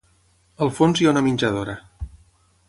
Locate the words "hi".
1.03-1.07